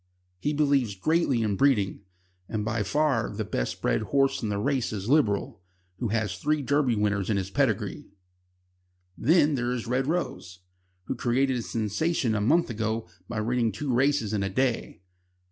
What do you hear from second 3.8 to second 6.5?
bred horse in the race is Liberal, who has